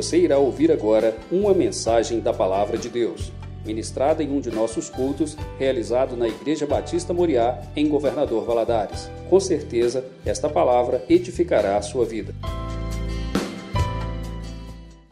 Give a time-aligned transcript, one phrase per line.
[0.00, 3.30] Você irá ouvir agora uma mensagem da Palavra de Deus,
[3.66, 9.10] ministrada em um de nossos cultos, realizado na Igreja Batista Moriá, em Governador Valadares.
[9.28, 12.34] Com certeza, esta palavra edificará a sua vida.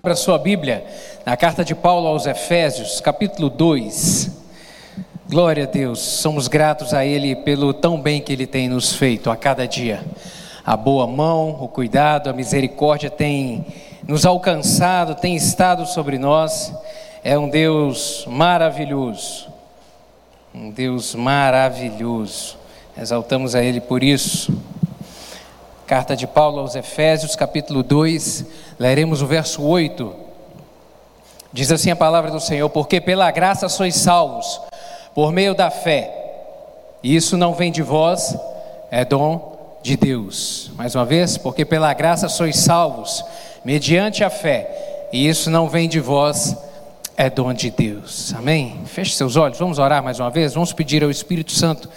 [0.01, 0.87] Para sua Bíblia,
[1.27, 4.31] na carta de Paulo aos Efésios, capítulo 2.
[5.29, 9.29] Glória a Deus, somos gratos a Ele pelo tão bem que Ele tem nos feito
[9.29, 10.03] a cada dia.
[10.65, 13.67] A boa mão, o cuidado, a misericórdia tem
[14.09, 16.73] nos alcançado, tem estado sobre nós.
[17.23, 19.49] É um Deus maravilhoso,
[20.55, 22.57] um Deus maravilhoso.
[22.99, 24.59] Exaltamos a Ele por isso.
[25.87, 28.47] Carta de Paulo aos Efésios, capítulo 2,
[28.79, 30.15] leremos o verso 8.
[31.53, 34.59] Diz assim a palavra do Senhor: Porque pela graça sois salvos,
[35.15, 36.15] por meio da fé,
[37.03, 38.35] e isso não vem de vós,
[38.91, 40.71] é dom de Deus.
[40.77, 43.25] Mais uma vez, porque pela graça sois salvos,
[43.65, 46.57] mediante a fé, e isso não vem de vós,
[47.17, 48.35] é dom de Deus.
[48.35, 48.81] Amém?
[48.87, 51.89] Feche seus olhos, vamos orar mais uma vez, vamos pedir ao Espírito Santo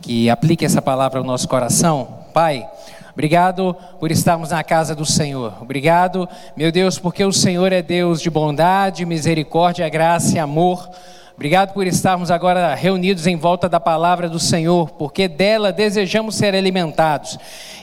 [0.00, 2.18] que aplique essa palavra ao nosso coração.
[2.32, 2.68] Pai,
[3.18, 5.60] Obrigado por estarmos na casa do Senhor.
[5.60, 10.88] Obrigado, meu Deus, porque o Senhor é Deus de bondade, misericórdia, graça e amor.
[11.34, 16.54] Obrigado por estarmos agora reunidos em volta da palavra do Senhor, porque dela desejamos ser
[16.54, 17.36] alimentados.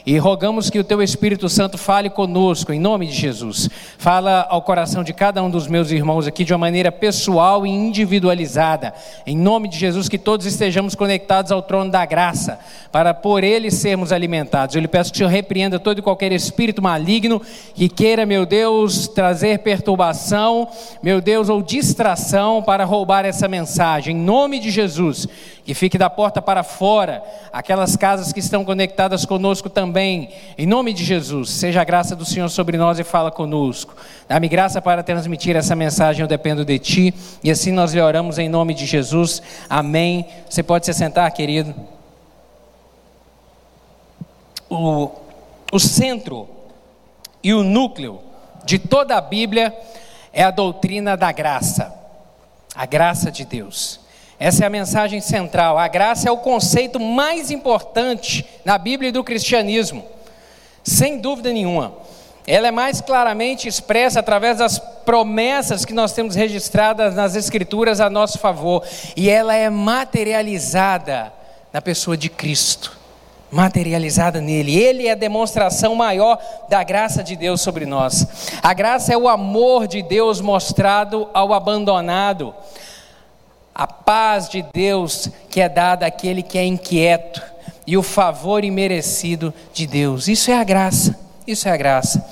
[0.06, 3.68] E rogamos que o teu Espírito Santo fale conosco, em nome de Jesus.
[3.98, 7.70] Fala ao coração de cada um dos meus irmãos aqui de uma maneira pessoal e
[7.70, 8.94] individualizada.
[9.26, 12.60] Em nome de Jesus, que todos estejamos conectados ao trono da graça,
[12.92, 14.76] para por ele sermos alimentados.
[14.76, 17.42] Eu lhe peço que o repreenda todo e qualquer espírito maligno
[17.74, 20.68] que queira, meu Deus, trazer perturbação,
[21.02, 24.16] meu Deus, ou distração para roubar essa mensagem.
[24.16, 25.26] Em nome de Jesus
[25.66, 30.92] que fique da porta para fora, aquelas casas que estão conectadas conosco também, em nome
[30.92, 33.92] de Jesus, seja a graça do Senhor sobre nós e fala conosco.
[34.28, 38.38] Dá-me graça para transmitir essa mensagem, eu dependo de Ti, e assim nós lhe oramos
[38.38, 40.24] em nome de Jesus, amém.
[40.48, 41.74] Você pode se sentar, querido.
[44.70, 45.10] O,
[45.72, 46.48] o centro
[47.42, 48.20] e o núcleo
[48.64, 49.76] de toda a Bíblia
[50.32, 51.92] é a doutrina da graça,
[52.72, 54.05] a graça de Deus.
[54.38, 55.78] Essa é a mensagem central.
[55.78, 60.04] A graça é o conceito mais importante na Bíblia e do cristianismo,
[60.84, 61.94] sem dúvida nenhuma.
[62.46, 68.08] Ela é mais claramente expressa através das promessas que nós temos registradas nas Escrituras a
[68.08, 68.84] nosso favor,
[69.16, 71.32] e ela é materializada
[71.72, 72.96] na pessoa de Cristo
[73.50, 74.76] materializada nele.
[74.76, 78.26] Ele é a demonstração maior da graça de Deus sobre nós.
[78.62, 82.54] A graça é o amor de Deus mostrado ao abandonado
[83.78, 87.42] a paz de Deus que é dada àquele que é inquieto
[87.86, 90.28] e o favor imerecido de Deus.
[90.28, 91.14] Isso é a graça.
[91.46, 92.26] Isso é a graça.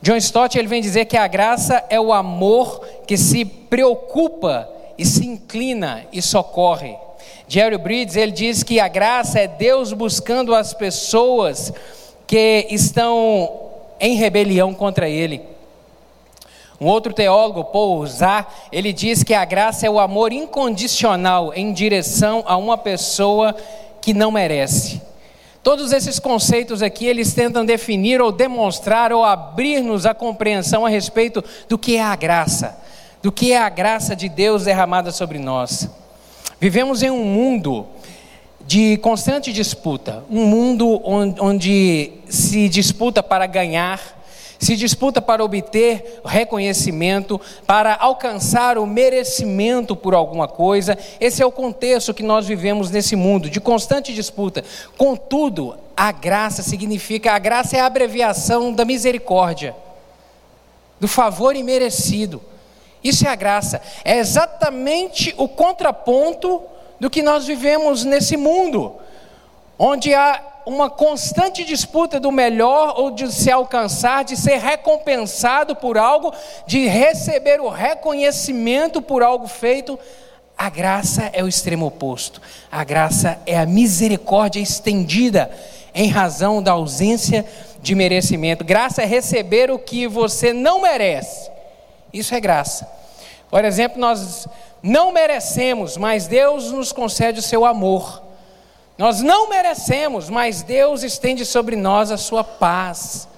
[0.00, 5.04] John Stott ele vem dizer que a graça é o amor que se preocupa e
[5.04, 6.96] se inclina e socorre.
[7.48, 11.72] Jerry Bridges ele diz que a graça é Deus buscando as pessoas
[12.24, 13.50] que estão
[13.98, 15.55] em rebelião contra ele.
[16.80, 18.04] Um outro teólogo, Paul
[18.70, 23.54] ele diz que a graça é o amor incondicional em direção a uma pessoa
[24.00, 25.00] que não merece.
[25.62, 31.42] Todos esses conceitos aqui, eles tentam definir ou demonstrar ou abrir-nos a compreensão a respeito
[31.68, 32.78] do que é a graça,
[33.22, 35.88] do que é a graça de Deus derramada sobre nós.
[36.60, 37.86] Vivemos em um mundo
[38.66, 44.00] de constante disputa, um mundo onde se disputa para ganhar,
[44.58, 50.98] se disputa para obter reconhecimento, para alcançar o merecimento por alguma coisa.
[51.20, 54.64] Esse é o contexto que nós vivemos nesse mundo, de constante disputa.
[54.96, 59.74] Contudo, a graça significa, a graça é a abreviação da misericórdia,
[60.98, 62.42] do favor imerecido.
[63.02, 63.80] Isso é a graça.
[64.04, 66.62] É exatamente o contraponto
[66.98, 68.96] do que nós vivemos nesse mundo,
[69.78, 75.96] onde há uma constante disputa do melhor ou de se alcançar, de ser recompensado por
[75.96, 76.34] algo,
[76.66, 79.96] de receber o reconhecimento por algo feito.
[80.58, 82.42] A graça é o extremo oposto.
[82.70, 85.48] A graça é a misericórdia estendida
[85.94, 87.46] em razão da ausência
[87.80, 88.64] de merecimento.
[88.64, 91.48] Graça é receber o que você não merece.
[92.12, 92.90] Isso é graça.
[93.48, 94.48] Por exemplo, nós
[94.82, 98.25] não merecemos, mas Deus nos concede o seu amor.
[98.98, 103.28] Nós não merecemos, mas Deus estende sobre nós a sua paz.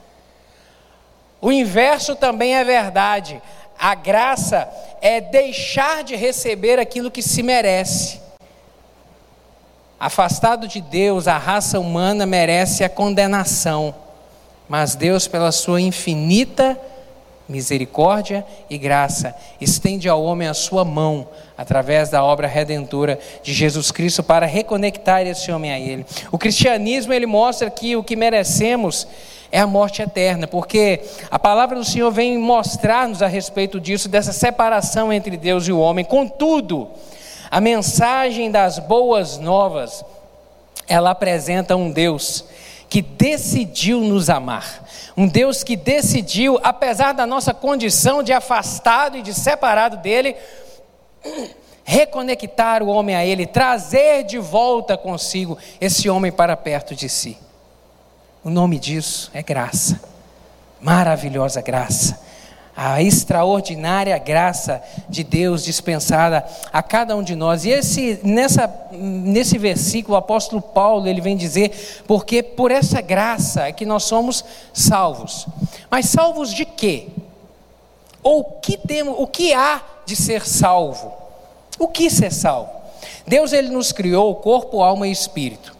[1.40, 3.42] O inverso também é verdade.
[3.78, 4.68] A graça
[5.00, 8.20] é deixar de receber aquilo que se merece.
[9.98, 13.92] Afastado de Deus, a raça humana merece a condenação,
[14.68, 16.78] mas Deus, pela sua infinita
[17.48, 23.90] misericórdia e graça, estende ao homem a sua mão através da obra redentora de Jesus
[23.90, 26.04] Cristo para reconectar esse homem a ele.
[26.30, 29.08] O cristianismo ele mostra que o que merecemos
[29.50, 31.00] é a morte eterna, porque
[31.30, 35.80] a palavra do Senhor vem mostrar-nos a respeito disso, dessa separação entre Deus e o
[35.80, 36.04] homem.
[36.04, 36.88] Contudo,
[37.50, 40.04] a mensagem das boas novas,
[40.86, 42.44] ela apresenta um Deus
[42.88, 44.84] que decidiu nos amar.
[45.16, 50.36] Um Deus que decidiu, apesar da nossa condição de afastado e de separado dele,
[51.84, 57.38] reconectar o homem a ele, trazer de volta consigo esse homem para perto de si.
[58.44, 60.00] O nome disso é graça.
[60.80, 62.28] Maravilhosa graça
[62.80, 67.64] a extraordinária graça de Deus dispensada a cada um de nós.
[67.64, 73.66] E esse, nessa, nesse versículo, o apóstolo Paulo ele vem dizer, porque por essa graça
[73.66, 75.48] é que nós somos salvos.
[75.90, 77.08] Mas salvos de quê?
[78.22, 81.12] Ou que temos, o que há de ser salvo?
[81.80, 82.70] O que ser salvo?
[83.26, 85.76] Deus ele nos criou corpo, alma e espírito.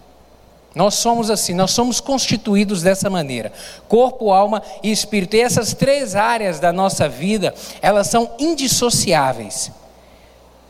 [0.78, 3.52] Nós somos assim, nós somos constituídos dessa maneira:
[3.88, 5.34] corpo, alma e espírito.
[5.34, 7.52] E essas três áreas da nossa vida,
[7.82, 9.72] elas são indissociáveis.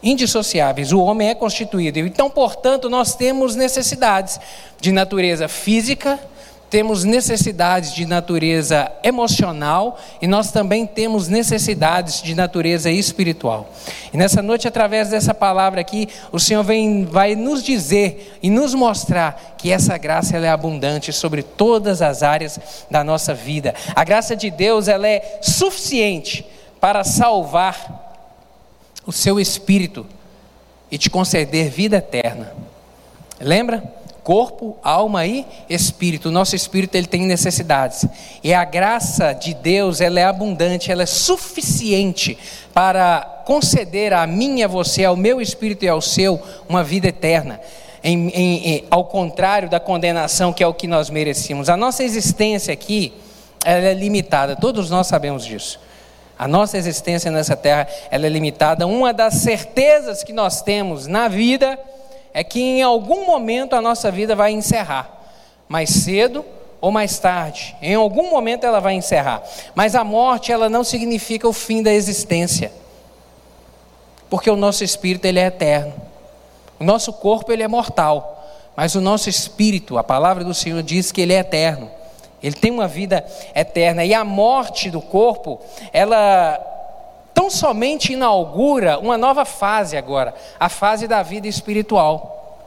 [0.03, 0.93] Indissociáveis.
[0.93, 1.99] O homem é constituído.
[1.99, 4.41] Então, portanto, nós temos necessidades
[4.81, 6.19] de natureza física,
[6.71, 13.71] temos necessidades de natureza emocional e nós também temos necessidades de natureza espiritual.
[14.13, 18.75] E nessa noite, através dessa palavra aqui, o Senhor vem, vai nos dizer e nos
[18.75, 22.61] mostrar que essa graça ela é abundante sobre todas as áreas
[22.91, 23.75] da nossa vida.
[23.95, 26.47] A graça de Deus ela é suficiente
[26.81, 28.07] para salvar
[29.07, 30.07] o seu espírito
[30.91, 32.53] e te conceder vida eterna.
[33.41, 33.98] Lembra?
[34.29, 36.29] Corpo, alma e espírito.
[36.29, 38.05] O nosso espírito ele tem necessidades.
[38.45, 42.37] E a graça de Deus, ela é abundante, ela é suficiente
[42.75, 46.39] para conceder a mim e a você, ao meu espírito e ao seu,
[46.69, 47.59] uma vida eterna.
[48.05, 51.71] Em, em, em, ao contrário da condenação que é o que nós merecíamos.
[51.71, 53.15] A nossa existência aqui,
[53.65, 55.81] ela é limitada, todos nós sabemos disso.
[56.39, 58.87] A nossa existência nessa terra, ela é limitada.
[58.87, 61.79] Uma das certezas que nós temos na vida
[62.33, 65.11] é que em algum momento a nossa vida vai encerrar,
[65.69, 66.45] mais cedo
[66.81, 69.43] ou mais tarde, em algum momento ela vai encerrar.
[69.75, 72.73] Mas a morte ela não significa o fim da existência.
[74.31, 75.95] Porque o nosso espírito ele é eterno.
[76.79, 78.47] O nosso corpo ele é mortal,
[78.77, 81.91] mas o nosso espírito, a palavra do Senhor diz que ele é eterno.
[82.41, 85.61] Ele tem uma vida eterna e a morte do corpo,
[85.93, 86.57] ela
[87.39, 92.59] tão somente inaugura uma nova fase agora, a fase da vida espiritual.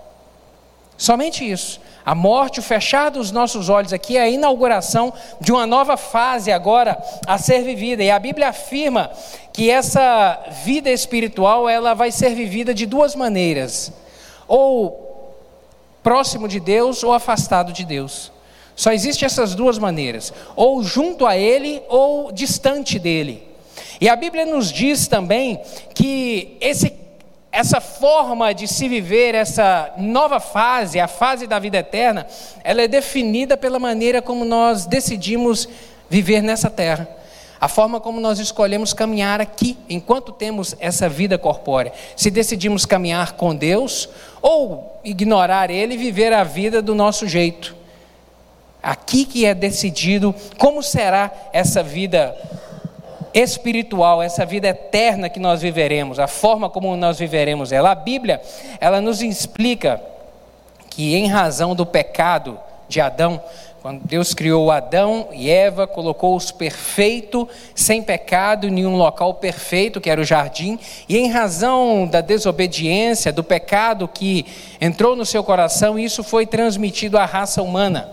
[0.97, 1.81] Somente isso.
[2.06, 6.53] A morte, o fechar dos nossos olhos aqui é a inauguração de uma nova fase
[6.53, 6.97] agora
[7.27, 8.01] a ser vivida.
[8.01, 9.12] E a Bíblia afirma
[9.51, 13.91] que essa vida espiritual ela vai ser vivida de duas maneiras:
[14.47, 15.35] ou
[16.01, 18.31] próximo de Deus ou afastado de Deus.
[18.73, 23.50] Só existem essas duas maneiras: ou junto a Ele ou distante dele.
[24.01, 25.62] E a Bíblia nos diz também
[25.94, 26.92] que esse,
[27.51, 32.25] essa forma de se viver, essa nova fase, a fase da vida eterna,
[32.63, 35.69] ela é definida pela maneira como nós decidimos
[36.09, 37.07] viver nessa terra.
[37.59, 41.94] A forma como nós escolhemos caminhar aqui, enquanto temos essa vida corpórea.
[42.16, 44.09] Se decidimos caminhar com Deus
[44.42, 47.76] ou ignorar Ele e viver a vida do nosso jeito.
[48.81, 52.35] Aqui que é decidido como será essa vida
[53.33, 57.92] espiritual, essa vida eterna que nós viveremos, a forma como nós viveremos ela.
[57.92, 58.42] A Bíblia,
[58.80, 60.02] ela nos explica
[60.90, 63.42] que em razão do pecado de Adão,
[63.81, 70.09] quando Deus criou Adão e Eva, colocou-os perfeito, sem pecado, em um local perfeito, que
[70.09, 70.78] era o jardim,
[71.09, 74.45] e em razão da desobediência, do pecado que
[74.80, 78.09] entrou no seu coração, isso foi transmitido à raça humana.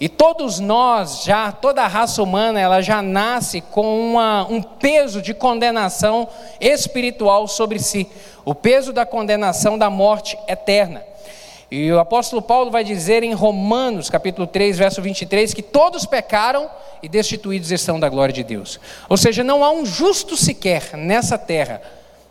[0.00, 5.22] E todos nós, já, toda a raça humana, ela já nasce com uma, um peso
[5.22, 6.28] de condenação
[6.60, 8.08] espiritual sobre si,
[8.44, 11.02] o peso da condenação da morte eterna.
[11.70, 16.68] E o apóstolo Paulo vai dizer em Romanos, capítulo 3, verso 23, que todos pecaram
[17.02, 18.78] e destituídos estão da glória de Deus.
[19.08, 21.80] Ou seja, não há um justo sequer nessa terra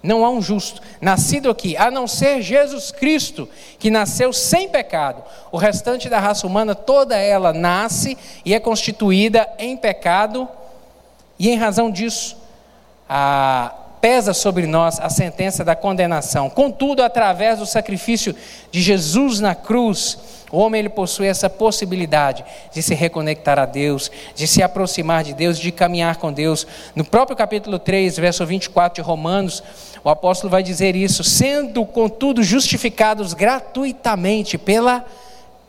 [0.04, 3.48] não há um justo nascido aqui, a não ser Jesus Cristo,
[3.80, 5.24] que nasceu sem pecado.
[5.50, 10.48] O restante da raça humana, toda ela nasce e é constituída em pecado,
[11.40, 12.38] e em razão disso,
[13.08, 16.50] a, pesa sobre nós a sentença da condenação.
[16.50, 18.36] Contudo, através do sacrifício
[18.70, 20.18] de Jesus na cruz,
[20.54, 25.34] O homem ele possui essa possibilidade de se reconectar a Deus, de se aproximar de
[25.34, 26.68] Deus, de caminhar com Deus.
[26.96, 29.64] No próprio capítulo 3, verso 24 de Romanos,
[30.04, 35.04] o apóstolo vai dizer isso: sendo contudo justificados gratuitamente pela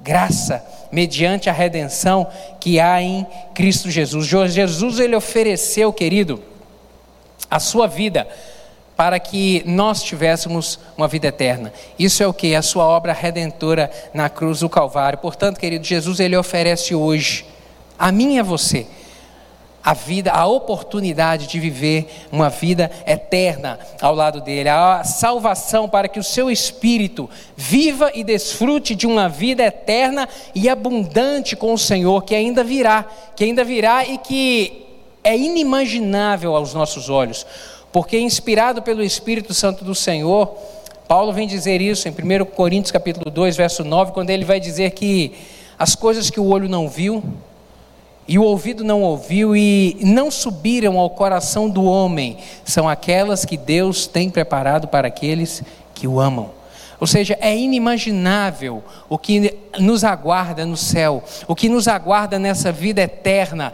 [0.02, 0.62] graça,
[0.92, 2.26] mediante a redenção
[2.60, 4.26] que há em Cristo Jesus.
[4.26, 6.42] Jesus ele ofereceu, querido,
[7.50, 8.28] a sua vida
[8.96, 11.72] para que nós tivéssemos uma vida eterna.
[11.98, 12.54] Isso é o que?
[12.54, 15.18] A sua obra redentora na cruz do Calvário.
[15.18, 17.44] Portanto, querido, Jesus ele oferece hoje
[17.98, 18.86] a mim e a você
[19.84, 26.08] a vida, a oportunidade de viver uma vida eterna ao lado dele, a salvação para
[26.08, 31.78] que o seu espírito viva e desfrute de uma vida eterna e abundante com o
[31.78, 33.04] Senhor que ainda virá,
[33.36, 34.86] que ainda virá e que
[35.22, 37.46] é inimaginável aos nossos olhos.
[37.94, 40.52] Porque inspirado pelo Espírito Santo do Senhor,
[41.06, 44.90] Paulo vem dizer isso em 1 Coríntios capítulo 2, verso 9, quando ele vai dizer
[44.90, 45.32] que
[45.78, 47.22] as coisas que o olho não viu,
[48.26, 53.56] e o ouvido não ouviu e não subiram ao coração do homem, são aquelas que
[53.56, 55.62] Deus tem preparado para aqueles
[55.94, 56.50] que o amam.
[56.98, 62.72] Ou seja, é inimaginável o que nos aguarda no céu, o que nos aguarda nessa
[62.72, 63.72] vida eterna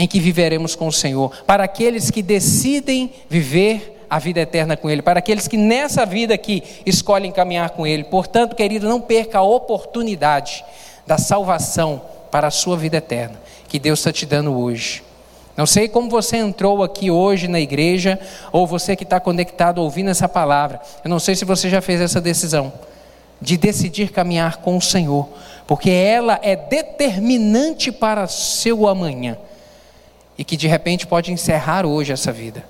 [0.00, 4.88] em que viveremos com o Senhor, para aqueles que decidem viver a vida eterna com
[4.88, 8.04] Ele, para aqueles que nessa vida aqui escolhem caminhar com Ele.
[8.04, 10.64] Portanto, querido, não perca a oportunidade
[11.06, 13.38] da salvação para a sua vida eterna,
[13.68, 15.02] que Deus está te dando hoje.
[15.54, 18.18] Não sei como você entrou aqui hoje na igreja,
[18.50, 20.80] ou você que está conectado ouvindo essa palavra.
[21.04, 22.72] Eu não sei se você já fez essa decisão
[23.38, 25.28] de decidir caminhar com o Senhor,
[25.66, 29.36] porque ela é determinante para seu amanhã
[30.40, 32.64] e que de repente pode encerrar hoje essa vida.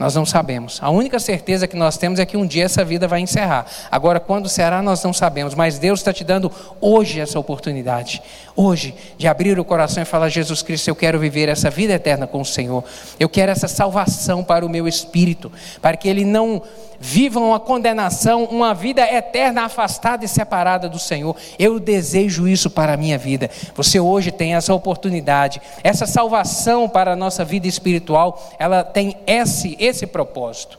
[0.00, 0.78] Nós não sabemos.
[0.80, 3.66] A única certeza que nós temos é que um dia essa vida vai encerrar.
[3.90, 5.54] Agora, quando será, nós não sabemos.
[5.54, 8.22] Mas Deus está te dando hoje essa oportunidade.
[8.56, 12.26] Hoje, de abrir o coração e falar: Jesus Cristo, eu quero viver essa vida eterna
[12.26, 12.82] com o Senhor.
[13.18, 15.52] Eu quero essa salvação para o meu espírito.
[15.82, 16.62] Para que ele não
[17.00, 21.34] viva uma condenação, uma vida eterna afastada e separada do Senhor.
[21.58, 23.48] Eu desejo isso para a minha vida.
[23.74, 25.62] Você hoje tem essa oportunidade.
[25.82, 30.78] Essa salvação para a nossa vida espiritual, ela tem esse esse propósito.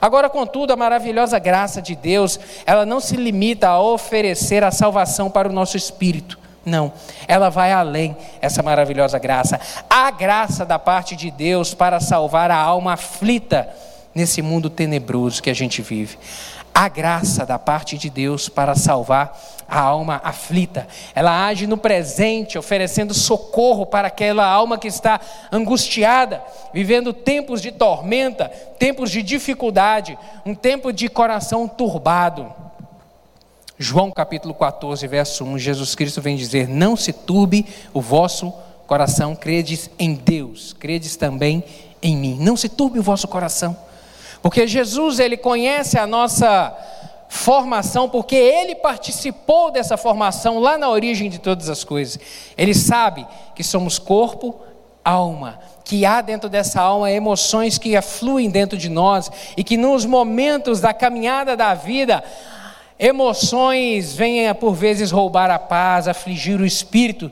[0.00, 5.30] Agora, contudo, a maravilhosa graça de Deus, ela não se limita a oferecer a salvação
[5.30, 6.38] para o nosso espírito.
[6.64, 6.92] Não,
[7.26, 9.58] ela vai além essa maravilhosa graça.
[9.88, 13.68] A graça da parte de Deus para salvar a alma aflita
[14.14, 16.18] nesse mundo tenebroso que a gente vive
[16.80, 20.88] a graça da parte de Deus para salvar a alma aflita.
[21.14, 25.20] Ela age no presente, oferecendo socorro para aquela alma que está
[25.52, 32.50] angustiada, vivendo tempos de tormenta, tempos de dificuldade, um tempo de coração turbado.
[33.78, 38.54] João capítulo 14, verso 1, Jesus Cristo vem dizer: Não se turbe o vosso
[38.86, 41.62] coração, credes em Deus, credes também
[42.00, 42.38] em mim.
[42.40, 43.89] Não se turbe o vosso coração.
[44.42, 46.76] Porque Jesus, ele conhece a nossa
[47.28, 52.18] formação, porque ele participou dessa formação lá na origem de todas as coisas.
[52.56, 54.60] Ele sabe que somos corpo,
[55.04, 60.04] alma, que há dentro dessa alma emoções que afluem dentro de nós e que nos
[60.04, 62.22] momentos da caminhada da vida,
[62.98, 67.30] emoções venham por vezes roubar a paz, afligir o espírito,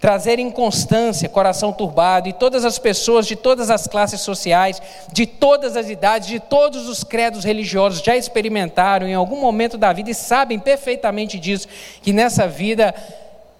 [0.00, 4.80] trazer inconstância, coração turbado, e todas as pessoas de todas as classes sociais,
[5.12, 9.92] de todas as idades, de todos os credos religiosos já experimentaram em algum momento da
[9.92, 11.68] vida e sabem perfeitamente disso,
[12.00, 12.94] que nessa vida,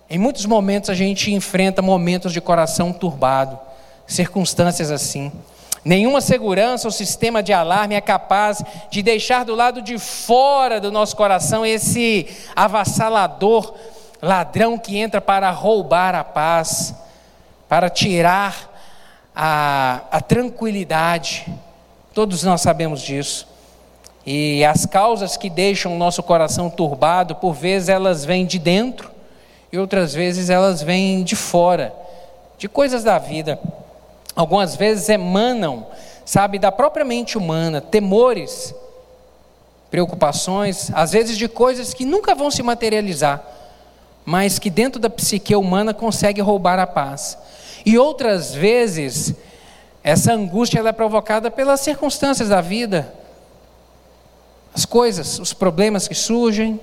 [0.09, 3.59] em muitos momentos a gente enfrenta momentos de coração turbado,
[4.06, 5.30] circunstâncias assim.
[5.85, 10.92] Nenhuma segurança ou sistema de alarme é capaz de deixar do lado de fora do
[10.92, 13.75] nosso coração esse avassalador
[14.22, 16.94] ladrão que entra para roubar a paz,
[17.68, 18.70] para tirar
[19.34, 21.46] a, a tranquilidade.
[22.12, 23.48] Todos nós sabemos disso.
[24.26, 29.10] E as causas que deixam o nosso coração turbado, por vezes elas vêm de dentro
[29.72, 31.94] e outras vezes elas vêm de fora,
[32.58, 33.58] de coisas da vida.
[34.36, 35.86] Algumas vezes emanam,
[36.24, 38.74] sabe, da própria mente humana, temores,
[39.90, 43.42] preocupações, às vezes de coisas que nunca vão se materializar
[44.30, 47.37] mas que dentro da psique humana consegue roubar a paz.
[47.84, 49.34] E outras vezes,
[50.04, 53.12] essa angústia é provocada pelas circunstâncias da vida,
[54.72, 56.78] as coisas, os problemas que surgem,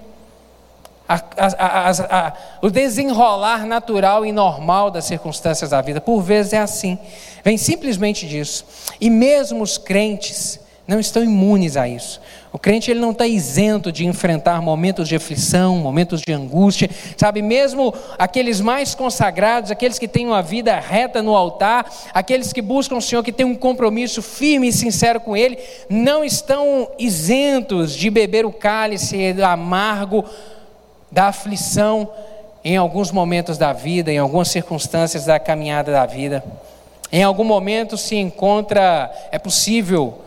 [1.07, 1.91] a, a,
[2.27, 6.01] a, o desenrolar natural e normal das circunstâncias da vida.
[6.01, 6.99] Por vezes é assim,
[7.45, 8.65] vem simplesmente disso.
[8.99, 12.19] E mesmo os crentes, não estão imunes a isso.
[12.51, 17.41] O crente ele não está isento de enfrentar momentos de aflição, momentos de angústia, sabe?
[17.41, 22.95] Mesmo aqueles mais consagrados, aqueles que têm uma vida reta no altar, aqueles que buscam
[22.95, 25.57] o Senhor, que têm um compromisso firme e sincero com Ele,
[25.89, 30.23] não estão isentos de beber o cálice amargo
[31.11, 32.09] da aflição
[32.63, 36.43] em alguns momentos da vida, em algumas circunstâncias da caminhada da vida.
[37.11, 40.21] Em algum momento se encontra, é possível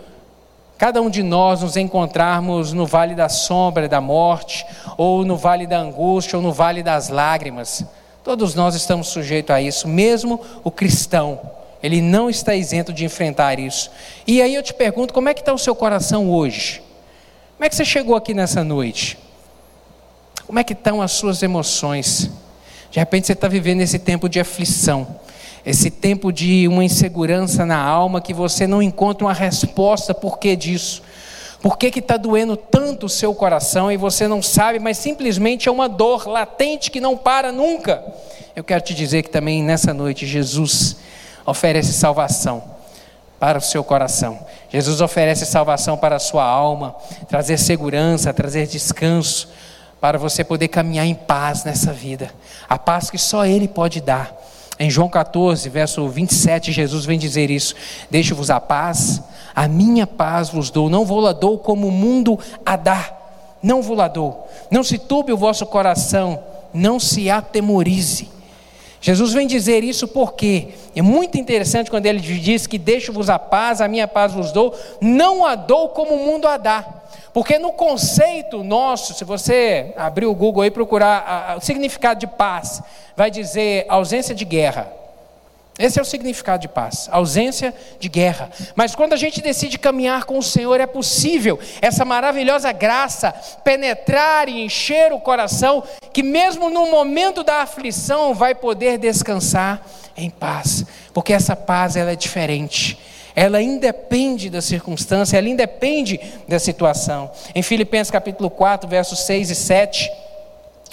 [0.80, 4.64] cada um de nós nos encontrarmos no vale da sombra da morte,
[4.96, 7.84] ou no vale da angústia, ou no vale das lágrimas.
[8.24, 11.38] Todos nós estamos sujeitos a isso, mesmo o cristão.
[11.82, 13.90] Ele não está isento de enfrentar isso.
[14.26, 16.82] E aí eu te pergunto, como é que está o seu coração hoje?
[17.58, 19.18] Como é que você chegou aqui nessa noite?
[20.46, 22.30] Como é que estão as suas emoções?
[22.90, 25.20] De repente você está vivendo esse tempo de aflição
[25.64, 30.56] esse tempo de uma insegurança na alma que você não encontra uma resposta por que
[30.56, 31.02] disso.
[31.60, 35.72] Por que está doendo tanto o seu coração e você não sabe, mas simplesmente é
[35.72, 38.02] uma dor latente que não para nunca?
[38.56, 40.96] Eu quero te dizer que também nessa noite Jesus
[41.44, 42.64] oferece salvação
[43.38, 44.38] para o seu coração.
[44.70, 46.94] Jesus oferece salvação para a sua alma,
[47.28, 49.48] trazer segurança, trazer descanso,
[50.00, 52.30] para você poder caminhar em paz nessa vida.
[52.68, 54.34] A paz que só Ele pode dar.
[54.82, 57.74] Em João 14, verso 27, Jesus vem dizer isso:
[58.10, 59.20] Deixo-vos a paz,
[59.54, 63.14] a minha paz vos dou, não vou lá dou como o mundo a dá,
[63.62, 64.48] não vou lá dou.
[64.70, 68.30] Não se turbe o vosso coração, não se atemorize.
[69.00, 73.80] Jesus vem dizer isso porque é muito interessante quando ele diz que deixo-vos a paz,
[73.80, 76.84] a minha paz vos dou, não a dou como o mundo a dá.
[77.32, 82.82] Porque no conceito nosso, se você abrir o Google e procurar o significado de paz,
[83.16, 84.99] vai dizer ausência de guerra.
[85.78, 88.50] Esse é o significado de paz, ausência de guerra.
[88.74, 93.32] Mas quando a gente decide caminhar com o Senhor, é possível essa maravilhosa graça
[93.64, 99.80] penetrar e encher o coração, que mesmo no momento da aflição vai poder descansar
[100.16, 100.84] em paz,
[101.14, 102.98] porque essa paz ela é diferente
[103.34, 107.30] ela independe da circunstância, ela independe da situação.
[107.54, 110.10] Em Filipenses capítulo 4, versos 6 e 7,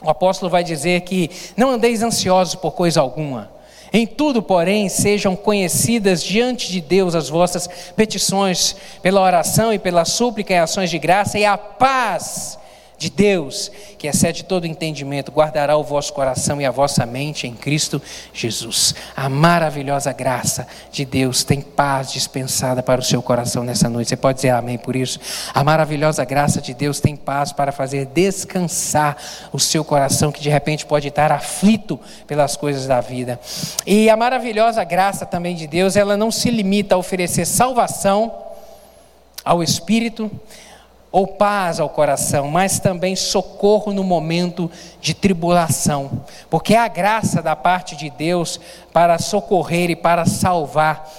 [0.04, 3.57] o apóstolo vai dizer que não andeis ansiosos por coisa alguma.
[3.92, 10.06] Em tudo, porém, sejam conhecidas diante de Deus as vossas petições, pela oração e pela
[10.06, 12.58] súplica em ações de graça, e a paz
[12.98, 17.54] de Deus, que excede todo entendimento, guardará o vosso coração e a vossa mente em
[17.54, 18.02] Cristo
[18.34, 18.96] Jesus.
[19.16, 24.10] A maravilhosa graça de Deus tem paz dispensada para o seu coração nessa noite.
[24.10, 25.20] Você pode dizer amém por isso?
[25.54, 29.18] A maravilhosa graça de Deus tem paz para fazer descansar
[29.54, 33.40] o seu coração, que de repente pode estar aflito pelas coisas da vida.
[33.86, 38.48] E a maravilhosa graça também de Deus, ela não se limita a oferecer salvação
[39.48, 40.30] ao espírito,
[41.12, 47.42] ou paz ao coração, mas também socorro no momento de tribulação, porque é a graça
[47.42, 48.60] da parte de Deus
[48.92, 51.10] para socorrer e para salvar,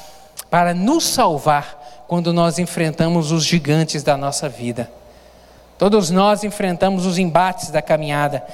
[0.51, 4.91] para nos salvar quando nós enfrentamos os gigantes da nossa vida.
[5.79, 8.45] Todos nós enfrentamos os embates da caminhada,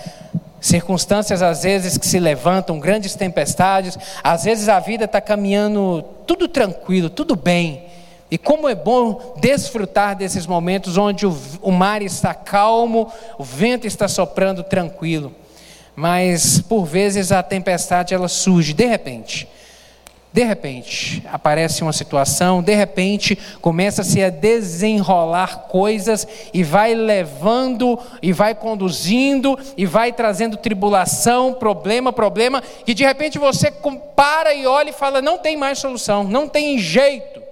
[0.60, 6.48] circunstâncias às vezes que se levantam, grandes tempestades, às vezes a vida está caminhando tudo
[6.48, 7.93] tranquilo, tudo bem.
[8.34, 13.86] E como é bom desfrutar desses momentos onde o, o mar está calmo, o vento
[13.86, 15.32] está soprando tranquilo.
[15.94, 19.48] Mas por vezes a tempestade ela surge de repente.
[20.32, 28.32] De repente aparece uma situação, de repente começa-se a desenrolar coisas e vai levando e
[28.32, 33.70] vai conduzindo e vai trazendo tribulação, problema, problema, e de repente você
[34.16, 37.43] para e olha e fala: não tem mais solução, não tem jeito.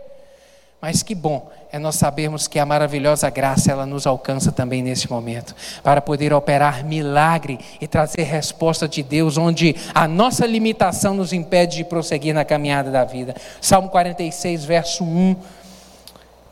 [0.83, 5.09] Mas que bom é nós sabermos que a maravilhosa graça ela nos alcança também nesse
[5.09, 11.33] momento, para poder operar milagre e trazer resposta de Deus onde a nossa limitação nos
[11.33, 13.37] impede de prosseguir na caminhada da vida.
[13.61, 15.37] Salmo 46, verso 1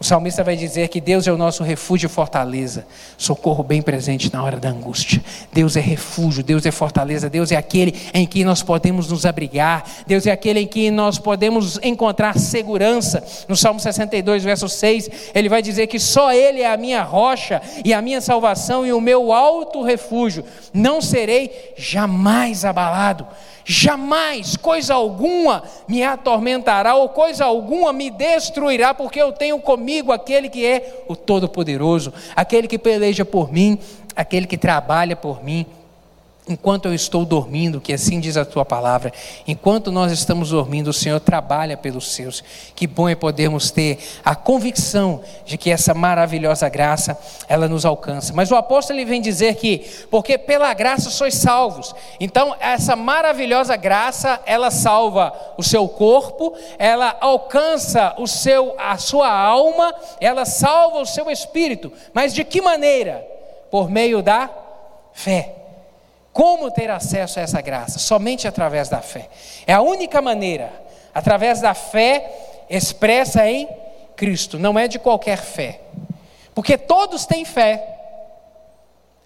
[0.01, 2.87] o salmista vai dizer que Deus é o nosso refúgio e fortaleza,
[3.19, 5.23] socorro bem presente na hora da angústia.
[5.53, 9.85] Deus é refúgio, Deus é fortaleza, Deus é aquele em que nós podemos nos abrigar,
[10.07, 13.23] Deus é aquele em que nós podemos encontrar segurança.
[13.47, 17.61] No Salmo 62, verso 6, ele vai dizer que só Ele é a minha rocha
[17.85, 23.27] e a minha salvação e o meu alto refúgio, não serei jamais abalado
[23.65, 30.49] jamais coisa alguma me atormentará ou coisa alguma me destruirá, porque eu tenho comigo aquele
[30.49, 33.79] que é o Todo-Poderoso, aquele que peleja por mim,
[34.15, 35.67] aquele que trabalha por mim.
[36.51, 39.13] Enquanto eu estou dormindo, que assim diz a tua palavra,
[39.47, 42.43] enquanto nós estamos dormindo, o Senhor trabalha pelos seus.
[42.75, 47.17] Que bom é podermos ter a convicção de que essa maravilhosa graça,
[47.49, 48.33] ela nos alcança.
[48.35, 51.95] Mas o apóstolo ele vem dizer que, porque pela graça sois salvos.
[52.19, 59.31] Então, essa maravilhosa graça, ela salva o seu corpo, ela alcança o seu a sua
[59.31, 61.93] alma, ela salva o seu espírito.
[62.13, 63.25] Mas de que maneira?
[63.71, 64.51] Por meio da
[65.13, 65.60] fé.
[66.33, 67.99] Como ter acesso a essa graça?
[67.99, 69.29] Somente através da fé.
[69.67, 70.71] É a única maneira,
[71.13, 73.69] através da fé expressa em
[74.17, 75.81] Cristo, não é de qualquer fé.
[76.55, 77.97] Porque todos têm fé.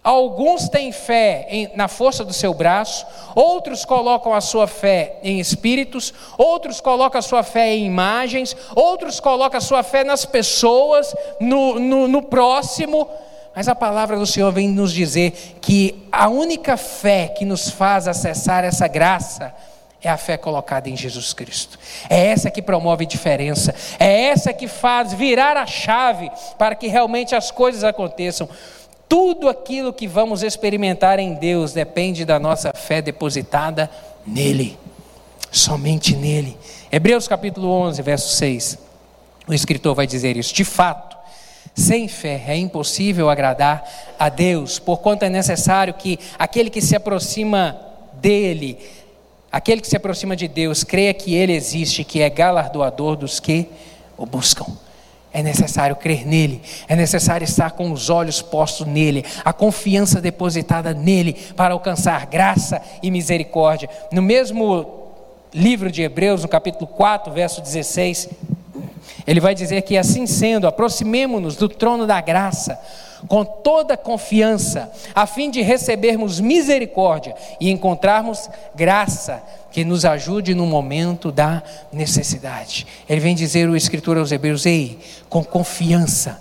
[0.02, 5.40] Alguns têm fé em, na força do seu braço, outros colocam a sua fé em
[5.40, 11.14] espíritos, outros colocam a sua fé em imagens, outros colocam a sua fé nas pessoas,
[11.40, 13.08] no, no, no próximo.
[13.54, 18.08] Mas a palavra do Senhor vem nos dizer que a única fé que nos faz
[18.08, 19.54] acessar essa graça
[20.02, 21.78] é a fé colocada em Jesus Cristo.
[22.10, 27.34] É essa que promove diferença, é essa que faz virar a chave para que realmente
[27.34, 28.48] as coisas aconteçam.
[29.08, 33.88] Tudo aquilo que vamos experimentar em Deus depende da nossa fé depositada
[34.26, 34.78] nele,
[35.50, 36.56] somente nele.
[36.90, 38.78] Hebreus capítulo 11, verso 6.
[39.46, 41.13] O escritor vai dizer isso: de fato,
[41.74, 43.84] sem fé é impossível agradar
[44.18, 47.76] a Deus, porquanto é necessário que aquele que se aproxima
[48.14, 48.78] dele,
[49.50, 53.68] aquele que se aproxima de Deus, creia que ele existe, que é galardoador dos que
[54.16, 54.66] o buscam.
[55.32, 60.94] É necessário crer nele, é necessário estar com os olhos postos nele, a confiança depositada
[60.94, 63.90] nele para alcançar graça e misericórdia.
[64.12, 65.08] No mesmo
[65.52, 68.28] livro de Hebreus, no capítulo 4, verso 16,
[69.26, 72.78] ele vai dizer que assim sendo, aproximemo-nos do trono da graça
[73.26, 80.66] com toda confiança, a fim de recebermos misericórdia e encontrarmos graça que nos ajude no
[80.66, 81.62] momento da
[81.92, 82.86] necessidade.
[83.08, 86.40] Ele vem dizer o escritor aos Hebreus: ei, com confiança,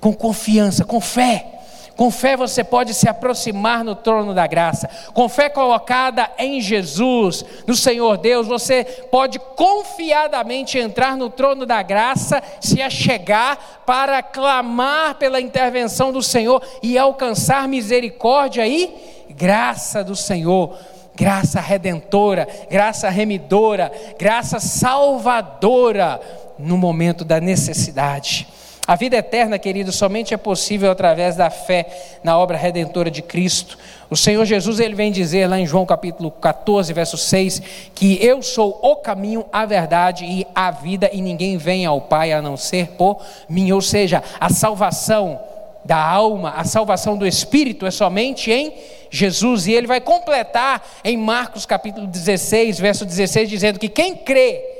[0.00, 1.53] com confiança, com fé
[1.96, 4.88] com fé você pode se aproximar no trono da graça.
[5.12, 11.82] Com fé colocada em Jesus, no Senhor Deus, você pode confiadamente entrar no trono da
[11.82, 18.92] graça, se achegar para clamar pela intervenção do Senhor e alcançar misericórdia e
[19.30, 20.76] graça do Senhor.
[21.16, 26.20] Graça redentora, graça remidora, graça salvadora
[26.58, 28.48] no momento da necessidade.
[28.86, 31.86] A vida eterna, querido, somente é possível através da fé
[32.22, 33.78] na obra redentora de Cristo.
[34.10, 37.62] O Senhor Jesus, ele vem dizer lá em João capítulo 14, verso 6,
[37.94, 42.30] que eu sou o caminho, a verdade e a vida, e ninguém vem ao Pai
[42.32, 43.72] a não ser por mim.
[43.72, 45.40] Ou seja, a salvação
[45.82, 48.74] da alma, a salvação do espírito é somente em
[49.10, 49.66] Jesus.
[49.66, 54.73] E ele vai completar em Marcos capítulo 16, verso 16, dizendo que quem crê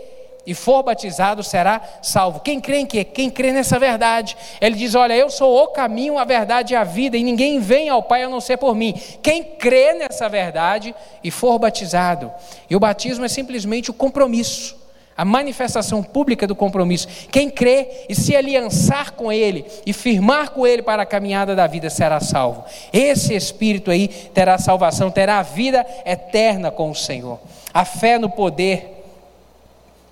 [0.46, 2.40] e for batizado será salvo.
[2.40, 3.02] Quem crê em quê?
[3.02, 4.36] Quem crê nessa verdade.
[4.60, 7.88] Ele diz: Olha, eu sou o caminho, a verdade e a vida, e ninguém vem
[7.88, 8.94] ao Pai a não ser por mim.
[9.22, 12.30] Quem crê nessa verdade e for batizado.
[12.68, 14.76] E o batismo é simplesmente o compromisso,
[15.16, 17.08] a manifestação pública do compromisso.
[17.30, 21.66] Quem crê e se aliançar com Ele e firmar com Ele para a caminhada da
[21.66, 22.64] vida será salvo.
[22.92, 27.40] Esse espírito aí terá salvação, terá vida eterna com o Senhor.
[27.72, 28.93] A fé no poder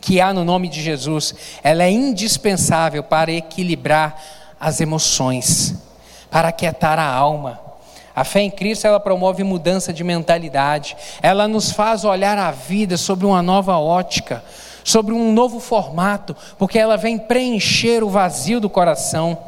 [0.02, 4.20] que há no nome de Jesus, ela é indispensável para equilibrar
[4.58, 5.76] as emoções,
[6.28, 7.60] para aquietar a alma.
[8.14, 12.96] A fé em Cristo ela promove mudança de mentalidade, ela nos faz olhar a vida
[12.96, 14.44] sobre uma nova ótica,
[14.82, 19.38] sobre um novo formato, porque ela vem preencher o vazio do coração.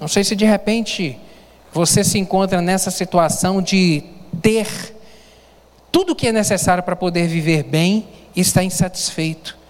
[0.00, 1.16] Não sei se de repente
[1.72, 4.02] você se encontra nessa situação de
[4.42, 4.66] ter
[5.92, 9.61] tudo o que é necessário para poder viver bem está insatisfeito.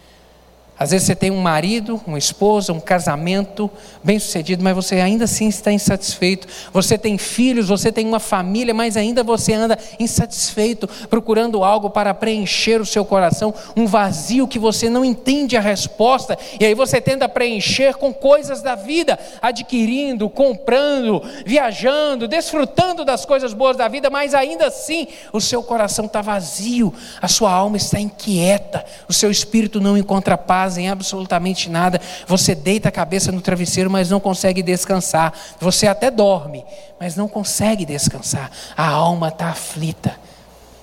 [0.82, 3.70] Às vezes você tem um marido, uma esposa, um casamento
[4.02, 6.48] bem sucedido, mas você ainda assim está insatisfeito.
[6.72, 12.12] Você tem filhos, você tem uma família, mas ainda você anda insatisfeito, procurando algo para
[12.12, 17.00] preencher o seu coração, um vazio que você não entende a resposta, e aí você
[17.00, 24.10] tenta preencher com coisas da vida, adquirindo, comprando, viajando, desfrutando das coisas boas da vida,
[24.10, 29.30] mas ainda assim o seu coração está vazio, a sua alma está inquieta, o seu
[29.30, 32.00] espírito não encontra paz fazem absolutamente nada.
[32.26, 35.34] Você deita a cabeça no travesseiro, mas não consegue descansar.
[35.60, 36.64] Você até dorme,
[36.98, 38.50] mas não consegue descansar.
[38.74, 40.16] A alma está aflita.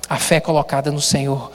[0.07, 1.51] A fé colocada no Senhor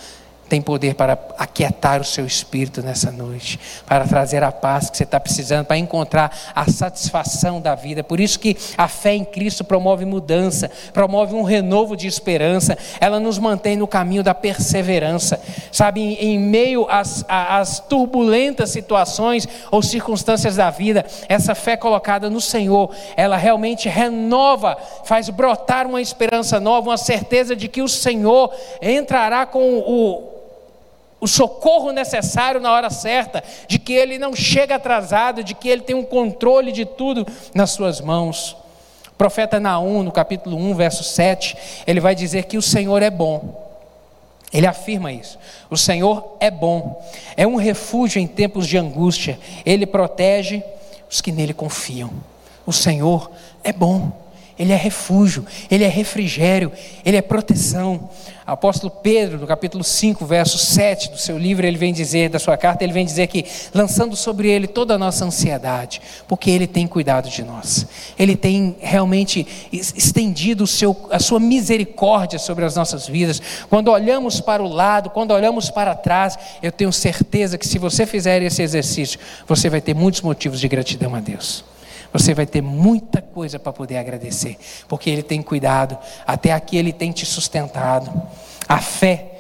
[0.48, 5.04] tem poder para aquietar o seu espírito nessa noite, para trazer a paz que você
[5.04, 8.04] está precisando, para encontrar a satisfação da vida.
[8.04, 13.18] Por isso que a fé em Cristo promove mudança, promove um renovo de esperança, ela
[13.18, 15.40] nos mantém no caminho da perseverança.
[15.72, 22.28] Sabe, em, em meio às, às turbulentas situações ou circunstâncias da vida, essa fé colocada
[22.28, 27.88] no Senhor, ela realmente renova, faz brotar uma esperança nova, uma certeza de que o
[27.88, 30.34] Senhor entrará com o
[31.24, 35.80] o socorro necessário na hora certa, de que ele não chega atrasado, de que ele
[35.80, 38.54] tem um controle de tudo nas suas mãos.
[39.08, 41.56] O profeta Naum, no capítulo 1, verso 7,
[41.86, 43.58] ele vai dizer que o Senhor é bom.
[44.52, 45.38] Ele afirma isso.
[45.70, 47.02] O Senhor é bom,
[47.38, 50.62] é um refúgio em tempos de angústia, ele protege
[51.10, 52.10] os que nele confiam.
[52.66, 53.30] O Senhor
[53.62, 54.12] é bom.
[54.58, 56.70] Ele é refúgio, ele é refrigério,
[57.04, 58.08] ele é proteção.
[58.46, 62.38] O apóstolo Pedro, no capítulo 5, verso 7 do seu livro, ele vem dizer, da
[62.38, 66.68] sua carta, ele vem dizer que lançando sobre ele toda a nossa ansiedade, porque ele
[66.68, 67.86] tem cuidado de nós.
[68.16, 73.42] Ele tem realmente estendido seu, a sua misericórdia sobre as nossas vidas.
[73.68, 78.06] Quando olhamos para o lado, quando olhamos para trás, eu tenho certeza que se você
[78.06, 81.73] fizer esse exercício, você vai ter muitos motivos de gratidão a Deus
[82.14, 86.92] você vai ter muita coisa para poder agradecer, porque Ele tem cuidado, até aqui Ele
[86.92, 88.08] tem te sustentado.
[88.68, 89.32] A fé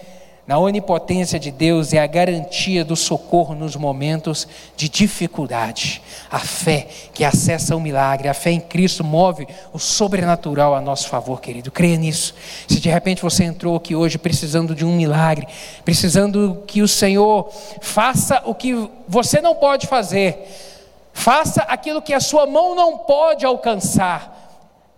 [0.44, 6.02] na onipotência de Deus é a garantia do socorro nos momentos de dificuldade.
[6.28, 11.08] A fé que acessa o milagre, a fé em Cristo move o sobrenatural a nosso
[11.08, 11.70] favor, querido.
[11.70, 12.34] Creia nisso.
[12.66, 15.46] Se de repente você entrou aqui hoje precisando de um milagre,
[15.84, 17.48] precisando que o Senhor
[17.80, 20.73] faça o que você não pode fazer,
[21.14, 24.42] Faça aquilo que a sua mão não pode alcançar.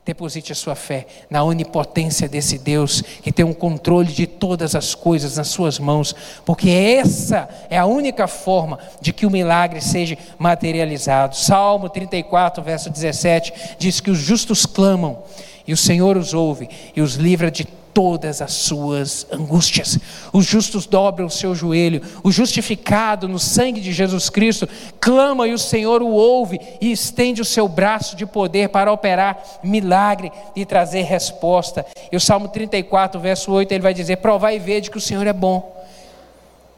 [0.05, 4.95] Deposite a sua fé na onipotência desse Deus que tem um controle de todas as
[4.95, 10.17] coisas nas suas mãos, porque essa é a única forma de que o milagre seja
[10.39, 11.37] materializado.
[11.37, 15.23] Salmo 34, verso 17 diz que os justos clamam
[15.67, 19.99] e o Senhor os ouve e os livra de todas as suas angústias.
[20.31, 24.69] Os justos dobram o seu joelho, o justificado no sangue de Jesus Cristo
[25.01, 29.43] clama e o Senhor o ouve e estende o seu braço de poder para operar
[29.65, 31.87] milagre e trazer resposta.
[32.13, 35.27] E o Salmo 34, verso 8, ele vai dizer: Provai e vede que o Senhor
[35.27, 35.83] é bom.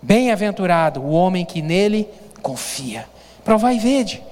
[0.01, 2.09] Bem-aventurado o homem que nele
[2.41, 3.07] confia.
[3.45, 4.23] Provai e vede.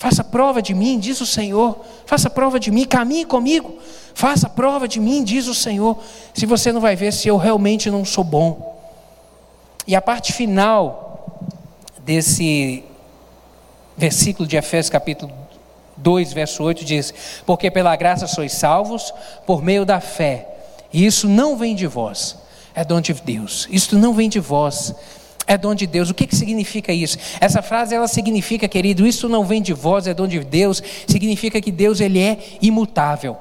[0.00, 1.78] Faça prova de mim, diz o Senhor.
[2.06, 3.76] Faça prova de mim, caminhe comigo.
[4.14, 5.98] Faça prova de mim, diz o Senhor.
[6.32, 8.80] Se você não vai ver se eu realmente não sou bom.
[9.86, 11.38] E a parte final
[11.98, 12.82] desse
[13.94, 15.30] versículo de Efésios, capítulo
[15.98, 17.12] 2, verso 8, diz:
[17.44, 19.12] Porque pela graça sois salvos
[19.44, 20.48] por meio da fé.
[20.90, 22.38] E isso não vem de vós,
[22.74, 23.68] é dom de Deus.
[23.70, 24.94] Isso não vem de vós,
[25.50, 26.08] é dom de Deus.
[26.08, 27.18] O que, que significa isso?
[27.40, 30.80] Essa frase ela significa, querido, isso não vem de vós, é dom de Deus.
[31.08, 33.36] Significa que Deus ele é imutável.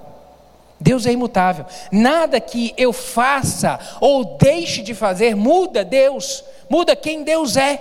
[0.80, 1.68] Deus é imutável.
[1.92, 7.80] Nada que eu faça ou deixe de fazer muda Deus, muda quem Deus é.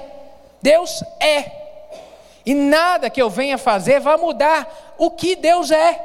[0.60, 1.50] Deus é.
[2.44, 6.04] E nada que eu venha fazer vai mudar o que Deus é.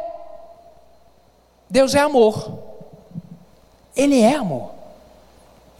[1.69, 2.57] Deus é amor.
[3.93, 4.72] Ele é amor.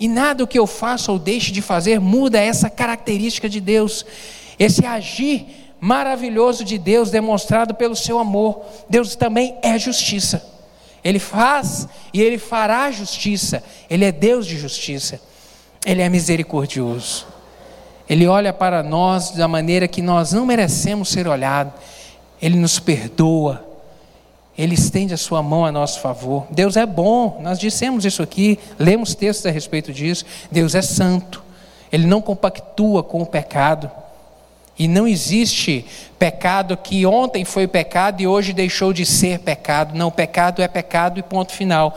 [0.04, 4.06] E nada o que eu faça ou deixe de fazer muda essa característica de Deus,
[4.60, 5.46] esse agir
[5.80, 8.66] maravilhoso de Deus demonstrado pelo seu amor.
[8.90, 10.46] Deus também é justiça.
[11.06, 13.64] Ele faz e ele fará justiça.
[13.90, 15.22] Ele é Deus de justiça.
[15.86, 17.26] Ele é misericordioso.
[18.10, 21.76] Ele olha para nós da maneira que nós não merecemos ser olhados.
[22.42, 23.73] Ele nos perdoa.
[24.58, 26.46] Ele estende a sua mão a nosso favor.
[26.50, 30.26] Deus é bom, nós dissemos isso aqui, lemos textos a respeito disso.
[30.52, 31.44] Deus é santo,
[31.92, 33.90] ele não compactua com o pecado.
[34.78, 35.86] E não existe
[36.18, 39.96] pecado que ontem foi pecado e hoje deixou de ser pecado.
[39.96, 41.96] Não, pecado é pecado e ponto final.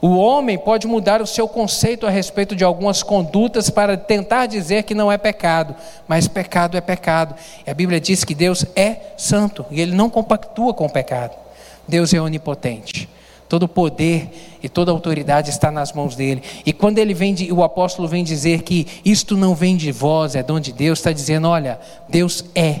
[0.00, 4.82] O homem pode mudar o seu conceito a respeito de algumas condutas para tentar dizer
[4.82, 5.76] que não é pecado,
[6.08, 7.36] mas pecado é pecado.
[7.64, 11.41] E a Bíblia diz que Deus é santo e ele não compactua com o pecado.
[11.86, 13.08] Deus é onipotente.
[13.48, 16.42] Todo poder e toda autoridade está nas mãos dele.
[16.64, 20.42] E quando ele vem, o apóstolo vem dizer que isto não vem de vós, é
[20.42, 22.80] dom de Deus, está dizendo: olha, Deus é.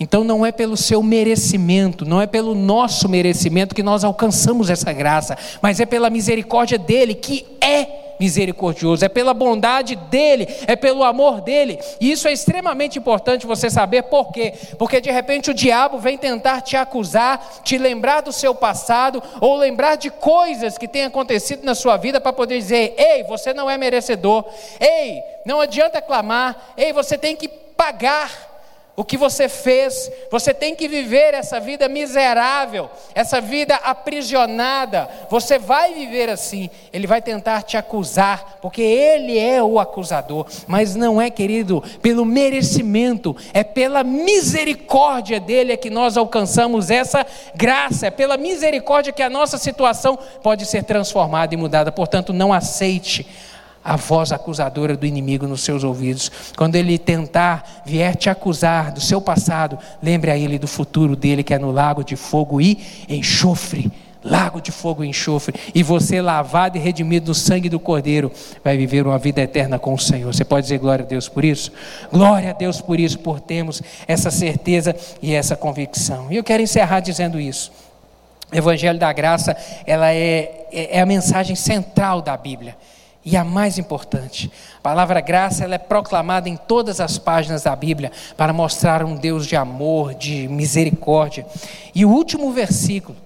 [0.00, 4.92] Então não é pelo seu merecimento, não é pelo nosso merecimento que nós alcançamos essa
[4.92, 11.02] graça, mas é pela misericórdia dele que é misericordioso, é pela bondade dele, é pelo
[11.02, 11.80] amor dele.
[11.98, 14.52] E isso é extremamente importante você saber por quê?
[14.78, 19.56] Porque de repente o diabo vem tentar te acusar, te lembrar do seu passado ou
[19.56, 23.70] lembrar de coisas que têm acontecido na sua vida para poder dizer: "Ei, você não
[23.70, 24.44] é merecedor.
[24.78, 26.74] Ei, não adianta clamar.
[26.76, 28.49] Ei, você tem que pagar
[29.00, 35.08] o que você fez, você tem que viver essa vida miserável, essa vida aprisionada.
[35.30, 36.68] Você vai viver assim.
[36.92, 42.26] Ele vai tentar te acusar, porque ele é o acusador, mas não é, querido, pelo
[42.26, 49.22] merecimento, é pela misericórdia dele é que nós alcançamos essa graça, é pela misericórdia que
[49.22, 51.90] a nossa situação pode ser transformada e mudada.
[51.90, 53.26] Portanto, não aceite
[53.84, 56.30] a voz acusadora do inimigo nos seus ouvidos.
[56.56, 61.42] Quando ele tentar vier te acusar do seu passado, lembre a ele do futuro dele,
[61.42, 63.90] que é no lago de fogo e enxofre.
[64.22, 68.30] Lago de fogo e enxofre, e você, lavado e redimido no sangue do Cordeiro,
[68.62, 70.34] vai viver uma vida eterna com o Senhor.
[70.34, 71.72] Você pode dizer glória a Deus por isso?
[72.12, 76.30] Glória a Deus por isso, por termos essa certeza e essa convicção.
[76.30, 77.72] E eu quero encerrar dizendo isso.
[78.52, 82.76] O Evangelho da Graça, ela é, é, é a mensagem central da Bíblia.
[83.24, 87.76] E a mais importante, a palavra graça ela é proclamada em todas as páginas da
[87.76, 91.46] Bíblia para mostrar um Deus de amor, de misericórdia.
[91.94, 93.18] E o último versículo,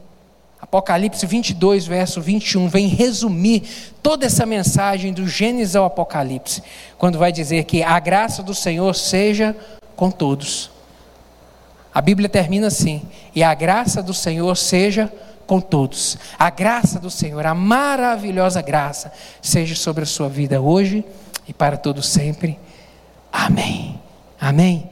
[0.61, 3.63] Apocalipse 22, verso 21, vem resumir
[4.03, 6.63] toda essa mensagem do Gênesis ao Apocalipse,
[6.99, 9.55] quando vai dizer que a graça do Senhor seja
[9.95, 10.71] com todos.
[11.95, 13.03] A Bíblia termina assim:
[13.33, 16.19] e a graça do Senhor seja com com todos.
[16.39, 21.05] A graça do Senhor, a maravilhosa graça, seja sobre a sua vida hoje
[21.47, 22.59] e para todos sempre.
[23.33, 24.01] Amém.
[24.41, 24.91] Amém.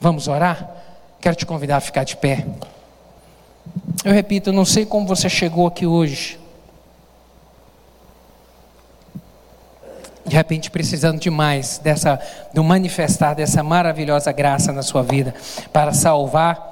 [0.00, 0.68] Vamos orar?
[1.20, 2.46] Quero te convidar a ficar de pé.
[4.04, 6.38] Eu repito, eu não sei como você chegou aqui hoje.
[10.24, 12.20] De repente precisando demais dessa
[12.54, 15.34] do manifestar dessa maravilhosa graça na sua vida
[15.72, 16.69] para salvar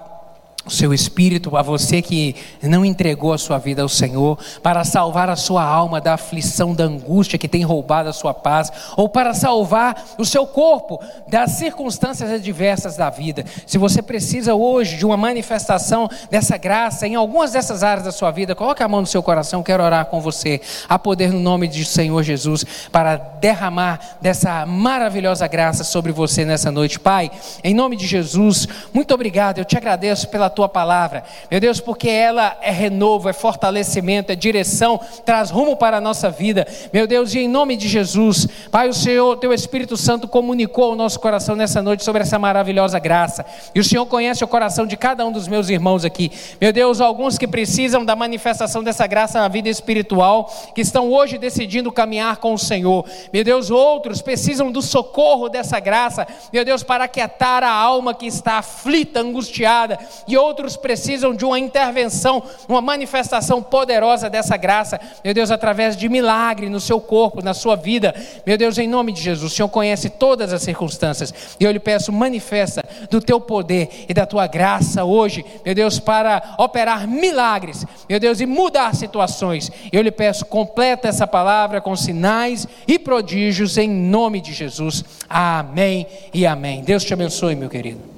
[0.69, 5.31] o seu espírito, a você que não entregou a sua vida ao Senhor, para salvar
[5.31, 9.33] a sua alma da aflição, da angústia que tem roubado a sua paz, ou para
[9.33, 13.45] salvar o seu corpo das circunstâncias adversas da vida.
[13.67, 18.31] Se você precisa hoje de uma manifestação dessa graça em algumas dessas áreas da sua
[18.31, 20.61] vida, coloque a mão no seu coração, quero orar com você.
[20.87, 26.71] Há poder no nome de Senhor Jesus para derramar dessa maravilhosa graça sobre você nessa
[26.71, 27.01] noite.
[27.01, 27.31] Pai,
[27.65, 29.59] em nome de Jesus, muito obrigado.
[29.59, 31.25] Eu te agradeço pela tua palavra.
[31.51, 36.31] Meu Deus, porque ela é renovo, é fortalecimento, é direção, traz rumo para a nossa
[36.31, 36.67] vida.
[36.91, 40.97] Meu Deus, e em nome de Jesus, Pai, o Senhor, teu Espírito Santo comunicou ao
[40.97, 43.45] nosso coração nessa noite sobre essa maravilhosa graça.
[43.75, 46.33] E o Senhor conhece o coração de cada um dos meus irmãos aqui.
[46.59, 51.37] Meu Deus, alguns que precisam da manifestação dessa graça na vida espiritual, que estão hoje
[51.37, 53.05] decidindo caminhar com o Senhor.
[53.33, 56.27] Meu Deus, outros precisam do socorro dessa graça.
[56.53, 59.99] Meu Deus, para aquietar a alma que está aflita, angustiada.
[60.27, 66.09] E outros precisam de uma intervenção, uma manifestação poderosa dessa graça, meu Deus, através de
[66.09, 68.15] milagre no seu corpo, na sua vida,
[68.47, 71.79] meu Deus, em nome de Jesus, o Senhor conhece todas as circunstâncias, e eu lhe
[71.79, 77.85] peço, manifesta do teu poder e da tua graça hoje, meu Deus, para operar milagres,
[78.09, 83.77] meu Deus, e mudar situações, eu lhe peço, completa essa palavra com sinais e prodígios,
[83.77, 86.83] em nome de Jesus, amém e amém.
[86.83, 88.18] Deus te abençoe, meu querido.